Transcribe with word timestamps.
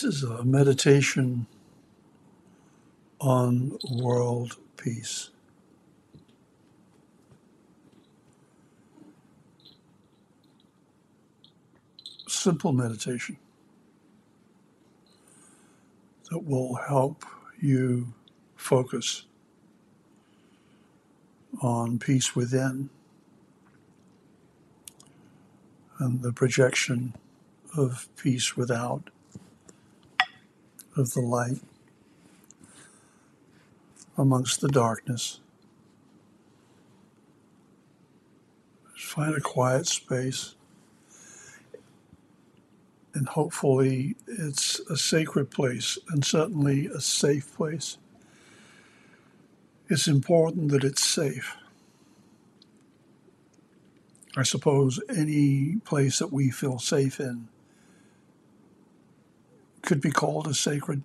This 0.00 0.14
is 0.14 0.22
a 0.22 0.42
meditation 0.44 1.46
on 3.20 3.76
world 3.92 4.56
peace. 4.78 5.28
Simple 12.26 12.72
meditation 12.72 13.36
that 16.30 16.46
will 16.46 16.76
help 16.76 17.26
you 17.60 18.14
focus 18.56 19.26
on 21.60 21.98
peace 21.98 22.34
within 22.34 22.88
and 25.98 26.22
the 26.22 26.32
projection 26.32 27.14
of 27.76 28.08
peace 28.16 28.56
without, 28.56 29.10
of 31.00 31.14
the 31.14 31.20
light 31.20 31.60
amongst 34.16 34.60
the 34.60 34.68
darkness. 34.68 35.40
Just 38.94 39.08
find 39.08 39.34
a 39.34 39.40
quiet 39.40 39.86
space. 39.86 40.54
And 43.14 43.28
hopefully, 43.28 44.14
it's 44.28 44.78
a 44.88 44.96
sacred 44.96 45.50
place 45.50 45.98
and 46.10 46.24
certainly 46.24 46.86
a 46.86 47.00
safe 47.00 47.52
place. 47.56 47.98
It's 49.88 50.06
important 50.06 50.70
that 50.70 50.84
it's 50.84 51.02
safe. 51.02 51.56
I 54.36 54.44
suppose 54.44 55.00
any 55.08 55.76
place 55.84 56.20
that 56.20 56.32
we 56.32 56.50
feel 56.50 56.78
safe 56.78 57.18
in 57.18 57.48
could 59.82 60.00
be 60.00 60.10
called 60.10 60.46
a 60.46 60.54
sacred 60.54 61.02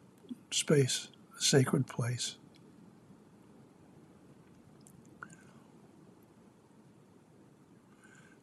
space, 0.52 1.10
a 1.38 1.42
sacred 1.42 1.88
place. 1.88 2.36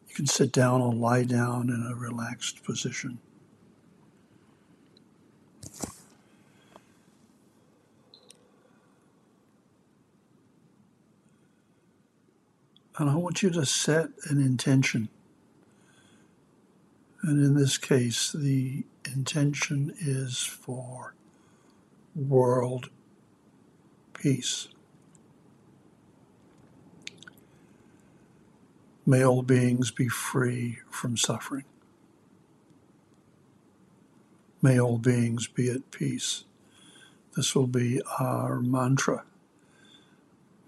You 0.07 0.15
can 0.15 0.27
sit 0.27 0.51
down 0.51 0.81
or 0.81 0.93
lie 0.93 1.23
down 1.23 1.69
in 1.69 1.89
a 1.91 1.95
relaxed 1.95 2.63
position. 2.63 3.19
And 12.99 13.09
I 13.09 13.15
want 13.15 13.41
you 13.41 13.49
to 13.49 13.65
set 13.65 14.09
an 14.29 14.39
intention. 14.39 15.09
And 17.23 17.43
in 17.43 17.55
this 17.55 17.77
case, 17.77 18.33
the 18.33 18.83
intention 19.05 19.93
is 19.97 20.39
for 20.39 21.15
world 22.15 22.89
peace. 24.13 24.67
May 29.05 29.23
all 29.23 29.41
beings 29.41 29.89
be 29.89 30.09
free 30.09 30.79
from 30.89 31.17
suffering. 31.17 31.63
May 34.61 34.79
all 34.79 34.97
beings 34.97 35.47
be 35.47 35.69
at 35.69 35.91
peace. 35.91 36.43
This 37.35 37.55
will 37.55 37.67
be 37.67 38.01
our 38.19 38.59
mantra 38.59 39.23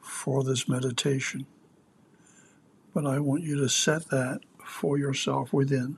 for 0.01 0.43
this 0.43 0.67
meditation. 0.67 1.45
But 2.93 3.05
I 3.05 3.19
want 3.19 3.43
you 3.43 3.57
to 3.57 3.69
set 3.69 4.09
that 4.09 4.41
for 4.65 4.97
yourself 4.97 5.53
within, 5.53 5.97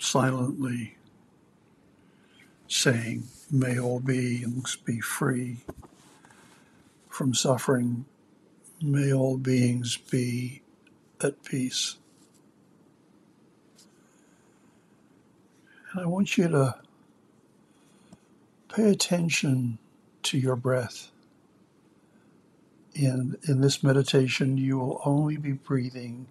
silently 0.00 0.96
saying, 2.68 3.24
May 3.50 3.78
all 3.78 4.00
beings 4.00 4.76
be 4.76 5.00
free 5.00 5.58
from 7.08 7.34
suffering. 7.34 8.06
May 8.80 9.12
all 9.12 9.36
beings 9.36 9.96
be 9.96 10.62
at 11.20 11.44
peace. 11.44 11.96
And 15.92 16.02
I 16.02 16.06
want 16.06 16.38
you 16.38 16.48
to 16.48 16.76
pay 18.74 18.90
attention 18.90 19.78
to 20.22 20.38
your 20.38 20.56
breath. 20.56 21.10
In, 22.94 23.36
in 23.48 23.60
this 23.60 23.82
meditation, 23.82 24.56
you 24.56 24.78
will 24.78 25.00
only 25.04 25.36
be 25.36 25.52
breathing 25.52 26.26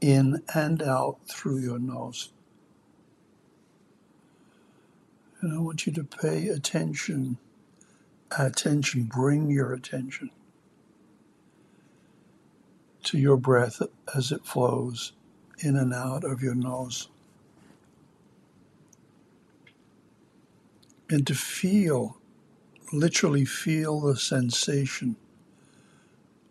in 0.00 0.42
and 0.54 0.82
out 0.82 1.18
through 1.26 1.58
your 1.58 1.78
nose. 1.78 2.30
And 5.40 5.54
I 5.54 5.58
want 5.58 5.86
you 5.86 5.92
to 5.94 6.04
pay 6.04 6.48
attention, 6.48 7.38
attention, 8.38 9.04
bring 9.04 9.50
your 9.50 9.72
attention 9.72 10.30
to 13.04 13.18
your 13.18 13.38
breath 13.38 13.80
as 14.14 14.32
it 14.32 14.44
flows 14.44 15.12
in 15.60 15.76
and 15.76 15.94
out 15.94 16.24
of 16.24 16.42
your 16.42 16.54
nose. 16.54 17.08
And 21.08 21.26
to 21.26 21.34
feel, 21.34 22.18
literally 22.92 23.44
feel 23.46 24.00
the 24.00 24.16
sensation 24.16 25.16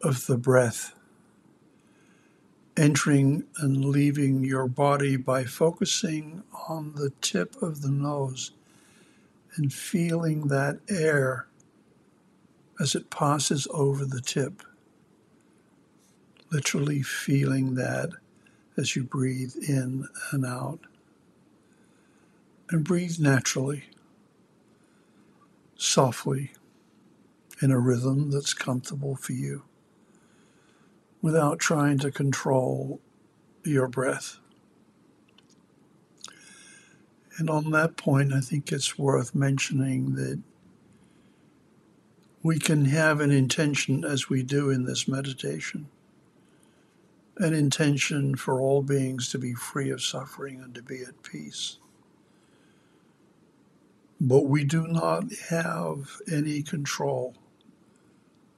of 0.01 0.25
the 0.25 0.37
breath 0.37 0.93
entering 2.75 3.43
and 3.57 3.85
leaving 3.85 4.43
your 4.43 4.67
body 4.67 5.17
by 5.17 5.43
focusing 5.43 6.43
on 6.69 6.93
the 6.95 7.11
tip 7.21 7.61
of 7.61 7.81
the 7.81 7.91
nose 7.91 8.51
and 9.55 9.73
feeling 9.73 10.47
that 10.47 10.79
air 10.89 11.47
as 12.79 12.95
it 12.95 13.09
passes 13.09 13.67
over 13.71 14.05
the 14.05 14.21
tip. 14.21 14.63
Literally 16.51 17.01
feeling 17.01 17.75
that 17.75 18.09
as 18.77 18.95
you 18.95 19.03
breathe 19.03 19.55
in 19.67 20.07
and 20.31 20.45
out. 20.45 20.79
And 22.69 22.83
breathe 22.83 23.19
naturally, 23.19 23.85
softly, 25.75 26.51
in 27.61 27.71
a 27.71 27.79
rhythm 27.79 28.31
that's 28.31 28.53
comfortable 28.53 29.15
for 29.15 29.33
you 29.33 29.63
without 31.21 31.59
trying 31.59 31.97
to 31.99 32.11
control 32.11 33.01
your 33.63 33.87
breath. 33.87 34.37
And 37.39 37.49
on 37.49 37.71
that 37.71 37.95
point, 37.95 38.33
I 38.33 38.41
think 38.41 38.69
it's 38.69 38.99
worth 38.99 39.33
mentioning 39.33 40.15
that 40.15 40.41
we 42.43 42.59
can 42.59 42.83
have 42.85 43.21
an 43.21 43.31
intention, 43.31 44.03
as 44.03 44.29
we 44.29 44.43
do 44.43 44.69
in 44.69 44.83
this 44.83 45.07
meditation, 45.07 45.87
an 47.37 47.53
intention 47.53 48.35
for 48.35 48.59
all 48.59 48.81
beings 48.81 49.29
to 49.29 49.39
be 49.39 49.53
free 49.53 49.89
of 49.89 50.01
suffering 50.01 50.61
and 50.61 50.75
to 50.75 50.83
be 50.83 51.01
at 51.01 51.23
peace. 51.23 51.77
But 54.19 54.45
we 54.45 54.65
do 54.65 54.85
not 54.85 55.33
have 55.49 56.17
any 56.29 56.61
control 56.61 57.35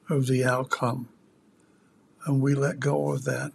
of 0.09 0.25
the 0.25 0.43
outcome 0.43 1.07
and 2.25 2.41
we 2.41 2.55
let 2.55 2.79
go 2.79 3.11
of 3.11 3.25
that. 3.25 3.51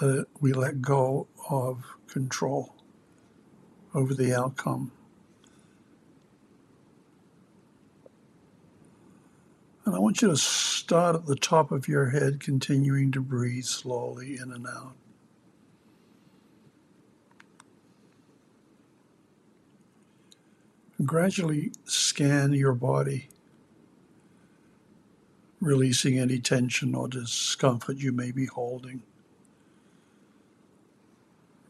It, 0.00 0.28
we 0.40 0.52
let 0.52 0.82
go 0.82 1.26
of 1.50 1.84
control 2.08 2.74
over 3.94 4.14
the 4.14 4.34
outcome. 4.34 4.92
And 9.84 9.94
I 9.94 9.98
want 9.98 10.22
you 10.22 10.28
to 10.28 10.36
start 10.36 11.16
at 11.16 11.26
the 11.26 11.36
top 11.36 11.72
of 11.72 11.88
your 11.88 12.10
head, 12.10 12.40
continuing 12.40 13.12
to 13.12 13.20
breathe 13.20 13.64
slowly 13.64 14.36
in 14.36 14.52
and 14.52 14.66
out. 14.66 14.94
Gradually 21.04 21.72
scan 21.84 22.52
your 22.52 22.74
body 22.74 23.28
releasing 25.60 26.18
any 26.18 26.38
tension 26.38 26.94
or 26.94 27.08
discomfort 27.08 27.98
you 27.98 28.12
may 28.12 28.30
be 28.30 28.46
holding. 28.46 29.02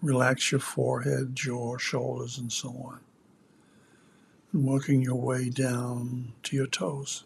Relax 0.02 0.50
your 0.50 0.60
forehead, 0.60 1.36
jaw, 1.36 1.76
shoulders, 1.76 2.38
and 2.38 2.50
so 2.50 2.68
on. 2.70 3.00
And 4.52 4.64
working 4.64 5.02
your 5.02 5.16
way 5.16 5.50
down 5.50 6.32
to 6.44 6.56
your 6.56 6.66
toes. 6.66 7.24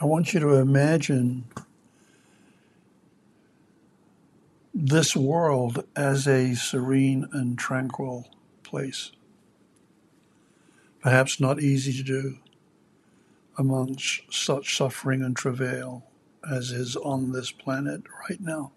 I 0.00 0.04
want 0.04 0.32
you 0.32 0.40
to 0.40 0.54
imagine 0.54 1.44
this 4.74 5.14
world 5.14 5.84
as 5.94 6.26
a 6.26 6.54
serene 6.54 7.28
and 7.32 7.58
tranquil 7.58 8.28
place. 8.62 9.12
Perhaps 11.00 11.40
not 11.40 11.60
easy 11.60 11.92
to 11.92 12.02
do 12.02 12.38
amongst 13.58 14.22
such 14.32 14.76
suffering 14.76 15.22
and 15.22 15.36
travail 15.36 16.04
as 16.50 16.70
is 16.70 16.96
on 16.96 17.32
this 17.32 17.50
planet 17.50 18.02
right 18.28 18.40
now. 18.40 18.72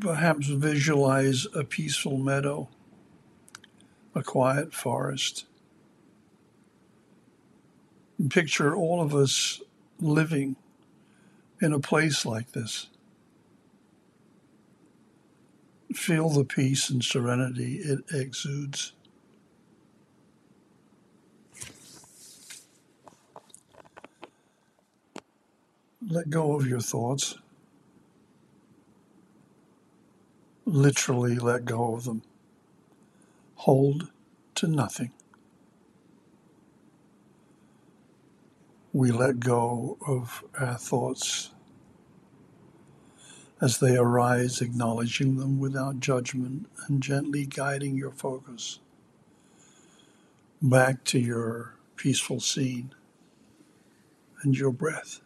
Perhaps 0.00 0.48
visualize 0.48 1.46
a 1.54 1.64
peaceful 1.64 2.18
meadow, 2.18 2.68
a 4.14 4.22
quiet 4.22 4.74
forest. 4.74 5.46
Picture 8.28 8.74
all 8.74 9.00
of 9.00 9.14
us 9.14 9.62
living 10.00 10.56
in 11.62 11.72
a 11.72 11.80
place 11.80 12.26
like 12.26 12.52
this. 12.52 12.88
Feel 15.94 16.28
the 16.28 16.44
peace 16.44 16.90
and 16.90 17.02
serenity 17.02 17.76
it 17.76 18.00
exudes. 18.12 18.92
Let 26.08 26.30
go 26.30 26.54
of 26.54 26.66
your 26.66 26.80
thoughts. 26.80 27.36
Literally 30.64 31.36
let 31.36 31.64
go 31.64 31.94
of 31.94 32.04
them. 32.04 32.22
Hold 33.56 34.10
to 34.56 34.66
nothing. 34.66 35.12
We 38.92 39.10
let 39.12 39.40
go 39.40 39.98
of 40.06 40.44
our 40.58 40.76
thoughts 40.76 41.50
as 43.60 43.78
they 43.78 43.96
arise, 43.96 44.62
acknowledging 44.62 45.36
them 45.36 45.60
without 45.60 46.00
judgment 46.00 46.66
and 46.88 47.02
gently 47.02 47.46
guiding 47.46 47.96
your 47.96 48.10
focus 48.10 48.80
back 50.62 51.04
to 51.04 51.18
your 51.18 51.74
peaceful 51.96 52.40
scene 52.40 52.94
and 54.42 54.56
your 54.56 54.72
breath. 54.72 55.20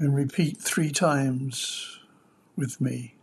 And 0.00 0.16
repeat 0.16 0.56
three 0.56 0.92
times 0.92 2.00
with 2.56 2.80
me. 2.80 3.16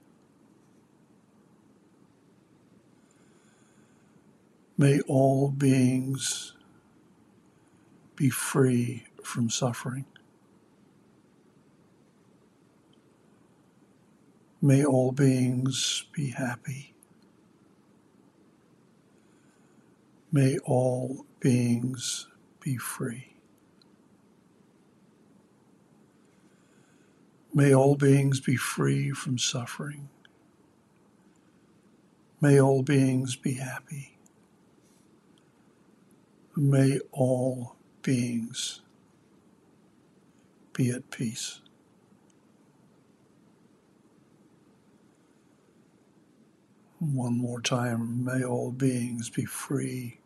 May 4.78 5.00
all 5.08 5.50
beings 5.50 6.54
be 8.16 8.30
free 8.30 9.06
from 9.24 9.50
suffering. 9.50 10.06
May 14.62 14.86
all 14.86 15.12
beings 15.12 16.04
be 16.12 16.30
happy. 16.30 16.94
May 20.32 20.60
all 20.60 21.26
beings 21.40 22.28
be 22.60 22.78
free. 22.78 23.37
May 27.58 27.74
all 27.74 27.96
beings 27.96 28.40
be 28.40 28.56
free 28.56 29.10
from 29.10 29.40
suffering. 29.40 30.10
May 32.40 32.62
all 32.62 32.84
beings 32.84 33.36
be 33.36 33.54
happy. 33.54 34.16
May 36.56 37.00
all 37.12 37.76
beings 38.04 38.82
be 40.72 40.92
at 40.92 41.10
peace. 41.10 41.62
One 47.00 47.40
more 47.40 47.60
time, 47.62 48.24
may 48.24 48.44
all 48.44 48.72
beings 48.72 49.32
be 49.32 49.46
free 49.46 50.20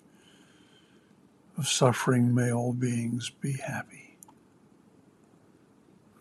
of 1.57 1.69
suffering. 1.69 2.36
May 2.36 2.51
all 2.51 2.74
beings 2.74 3.30
be 3.30 3.54
happy. 3.54 4.11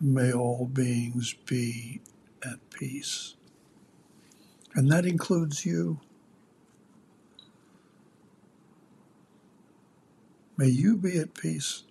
May 0.01 0.33
all 0.33 0.65
beings 0.65 1.35
be 1.45 2.01
at 2.43 2.57
peace. 2.71 3.35
And 4.73 4.91
that 4.91 5.05
includes 5.05 5.65
you. 5.65 5.99
May 10.57 10.69
you 10.69 10.97
be 10.97 11.19
at 11.19 11.35
peace. 11.35 11.83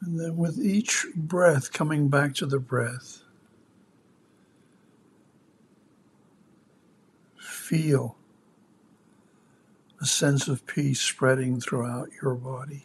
And 0.00 0.20
then 0.20 0.36
with 0.36 0.58
each 0.58 1.06
breath, 1.16 1.72
coming 1.72 2.08
back 2.08 2.34
to 2.36 2.46
the 2.46 2.60
breath, 2.60 3.22
feel 7.38 8.16
a 10.00 10.06
sense 10.06 10.48
of 10.48 10.66
peace 10.66 11.00
spreading 11.00 11.60
throughout 11.60 12.08
your 12.22 12.34
body, 12.34 12.84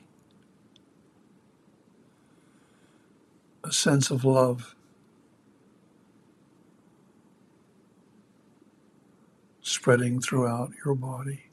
a 3.64 3.72
sense 3.72 4.10
of 4.10 4.26
love. 4.26 4.76
Spreading 9.66 10.20
throughout 10.20 10.72
your 10.86 10.94
body 10.94 11.46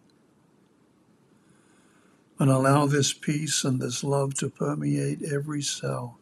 and 2.41 2.51
allow 2.51 2.87
this 2.87 3.13
peace 3.13 3.65
and 3.65 3.81
this 3.81 4.03
love 4.03 4.35
to 4.35 4.49
permeate 4.49 5.23
every 5.23 5.63
cell 5.63 6.19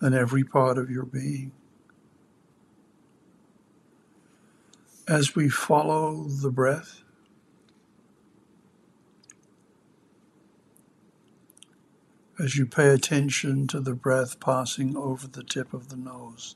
and 0.00 0.14
every 0.14 0.44
part 0.44 0.78
of 0.78 0.90
your 0.90 1.04
being. 1.04 1.50
As 5.08 5.34
we 5.34 5.48
follow 5.48 6.24
the 6.24 6.50
breath, 6.50 7.02
as 12.38 12.56
you 12.56 12.66
pay 12.66 12.88
attention 12.88 13.66
to 13.66 13.80
the 13.80 13.94
breath 13.94 14.38
passing 14.38 14.96
over 14.96 15.26
the 15.26 15.42
tip 15.42 15.74
of 15.74 15.88
the 15.88 15.96
nose 15.96 16.54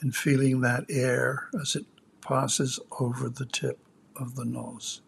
and 0.00 0.14
feeling 0.14 0.60
that 0.60 0.84
air 0.88 1.48
as 1.60 1.74
it 1.74 1.84
passes 2.20 2.78
over 3.00 3.28
the 3.28 3.46
tip 3.46 3.78
of 4.16 4.36
the 4.36 4.44
nose. 4.44 5.00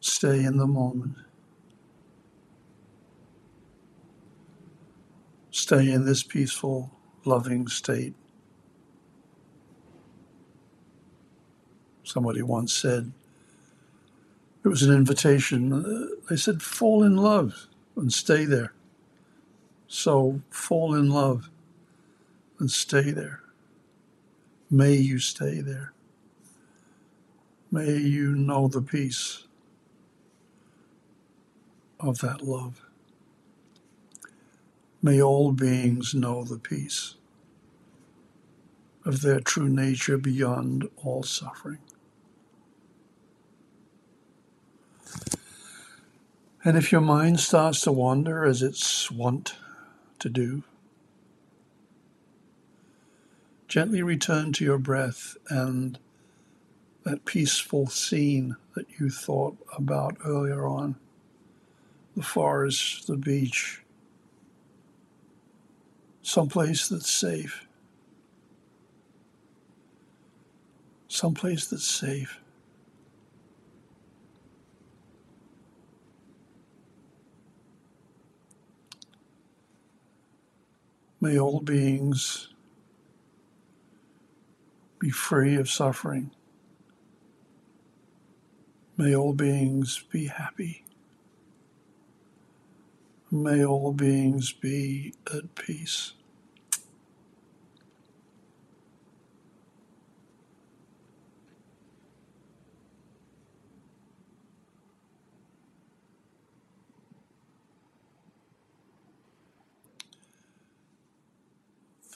Stay 0.00 0.44
in 0.44 0.56
the 0.56 0.66
moment. 0.66 1.16
Stay 5.50 5.90
in 5.90 6.04
this 6.04 6.22
peaceful, 6.22 6.90
loving 7.24 7.68
state. 7.68 8.14
Somebody 12.02 12.42
once 12.42 12.72
said, 12.72 13.12
it 14.64 14.68
was 14.68 14.82
an 14.82 14.94
invitation. 14.94 15.72
Uh, 15.72 16.06
they 16.30 16.36
said, 16.36 16.62
fall 16.62 17.02
in 17.02 17.16
love 17.16 17.66
and 17.96 18.12
stay 18.12 18.44
there. 18.44 18.72
So 19.86 20.40
fall 20.50 20.94
in 20.94 21.10
love 21.10 21.50
and 22.58 22.70
stay 22.70 23.10
there. 23.10 23.40
May 24.70 24.94
you 24.94 25.18
stay 25.18 25.60
there. 25.60 25.92
May 27.70 27.96
you 27.96 28.34
know 28.34 28.68
the 28.68 28.82
peace 28.82 29.44
of 32.00 32.18
that 32.20 32.42
love. 32.42 32.82
May 35.02 35.20
all 35.20 35.52
beings 35.52 36.14
know 36.14 36.44
the 36.44 36.58
peace 36.58 37.16
of 39.04 39.20
their 39.20 39.40
true 39.40 39.68
nature 39.68 40.16
beyond 40.16 40.88
all 41.04 41.22
suffering. 41.22 41.78
And 46.66 46.78
if 46.78 46.90
your 46.90 47.02
mind 47.02 47.40
starts 47.40 47.82
to 47.82 47.92
wander 47.92 48.46
as 48.46 48.62
it's 48.62 49.10
wont 49.10 49.56
to 50.18 50.30
do, 50.30 50.62
gently 53.68 54.02
return 54.02 54.54
to 54.54 54.64
your 54.64 54.78
breath 54.78 55.36
and 55.50 55.98
that 57.04 57.26
peaceful 57.26 57.86
scene 57.88 58.56
that 58.74 58.86
you 58.98 59.10
thought 59.10 59.58
about 59.76 60.16
earlier 60.24 60.66
on 60.66 60.96
the 62.16 62.22
forest, 62.22 63.08
the 63.08 63.16
beach, 63.16 63.82
someplace 66.22 66.88
that's 66.88 67.10
safe, 67.10 67.66
someplace 71.08 71.66
that's 71.66 71.84
safe. 71.84 72.40
May 81.24 81.38
all 81.38 81.60
beings 81.60 82.48
be 84.98 85.08
free 85.08 85.56
of 85.56 85.70
suffering. 85.70 86.32
May 88.98 89.16
all 89.16 89.32
beings 89.32 90.04
be 90.12 90.26
happy. 90.26 90.84
May 93.30 93.64
all 93.64 93.94
beings 93.94 94.52
be 94.52 95.14
at 95.34 95.54
peace. 95.54 96.12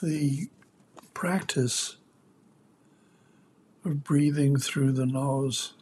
The 0.02 0.48
practice 1.14 1.96
of 3.84 4.04
breathing 4.04 4.56
through 4.58 4.92
the 4.92 5.06
nose. 5.06 5.74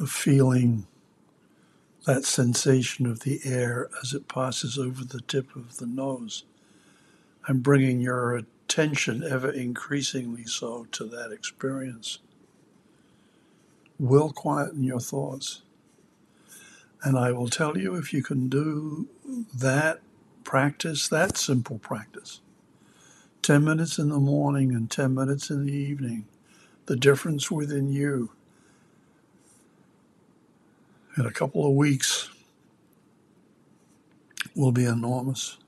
Of 0.00 0.10
feeling 0.10 0.86
that 2.06 2.24
sensation 2.24 3.06
of 3.06 3.20
the 3.20 3.40
air 3.44 3.88
as 4.02 4.12
it 4.12 4.28
passes 4.28 4.78
over 4.78 5.04
the 5.04 5.20
tip 5.20 5.54
of 5.56 5.78
the 5.78 5.86
nose 5.86 6.44
and 7.46 7.62
bringing 7.62 8.00
your 8.00 8.36
attention 8.36 9.22
ever 9.22 9.50
increasingly 9.50 10.44
so 10.44 10.86
to 10.92 11.04
that 11.04 11.32
experience 11.32 12.18
will 13.98 14.32
quieten 14.32 14.82
your 14.82 15.00
thoughts. 15.00 15.62
And 17.04 17.18
I 17.18 17.32
will 17.32 17.50
tell 17.50 17.78
you 17.78 17.96
if 17.96 18.14
you 18.14 18.22
can 18.24 18.48
do 18.48 19.08
that 19.54 20.00
practice, 20.44 21.08
that 21.08 21.38
simple 21.38 21.78
practice, 21.78 22.40
10 23.42 23.64
minutes 23.64 23.98
in 23.98 24.10
the 24.10 24.18
morning 24.20 24.72
and 24.74 24.90
10 24.90 25.14
minutes 25.14 25.50
in 25.50 25.66
the 25.66 25.72
evening, 25.72 26.26
the 26.86 26.96
difference 26.96 27.50
within 27.50 27.92
you 27.92 28.32
in 31.16 31.26
a 31.26 31.32
couple 31.32 31.66
of 31.66 31.74
weeks 31.74 32.30
will 34.56 34.72
be 34.72 34.84
enormous. 34.86 35.58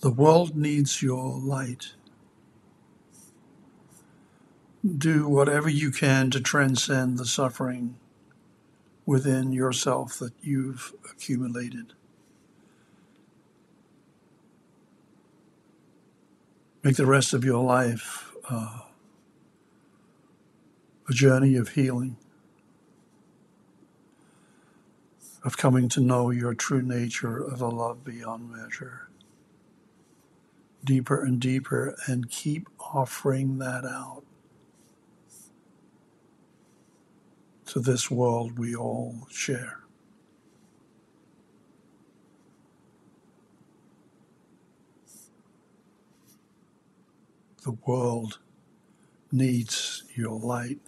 The 0.00 0.10
world 0.10 0.56
needs 0.56 1.02
your 1.02 1.38
light. 1.38 1.92
Do 4.84 5.28
whatever 5.28 5.68
you 5.68 5.92
can 5.92 6.32
to 6.32 6.40
transcend 6.40 7.16
the 7.16 7.24
suffering 7.24 7.98
within 9.06 9.52
yourself 9.52 10.18
that 10.18 10.32
you've 10.42 10.92
accumulated. 11.08 11.92
Make 16.82 16.96
the 16.96 17.06
rest 17.06 17.32
of 17.32 17.44
your 17.44 17.62
life 17.62 18.32
uh, 18.50 18.80
a 21.08 21.12
journey 21.12 21.54
of 21.54 21.70
healing, 21.70 22.16
of 25.44 25.56
coming 25.56 25.88
to 25.90 26.00
know 26.00 26.30
your 26.30 26.54
true 26.54 26.82
nature 26.82 27.38
of 27.38 27.60
a 27.60 27.68
love 27.68 28.04
beyond 28.04 28.50
measure. 28.50 29.08
Deeper 30.84 31.22
and 31.22 31.40
deeper, 31.40 31.94
and 32.08 32.28
keep 32.28 32.68
offering 32.92 33.58
that 33.58 33.84
out 33.84 34.24
to 37.72 37.80
this 37.80 38.10
world 38.10 38.58
we 38.58 38.76
all 38.76 39.26
share. 39.30 39.78
The 47.64 47.70
world 47.86 48.40
needs 49.30 50.04
your 50.14 50.38
light. 50.38 50.80